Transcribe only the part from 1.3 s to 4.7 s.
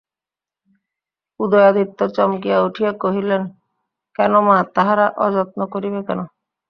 উদয়াদিত্য চমকিয়া উঠিয়া কহিলেন, কেন মা,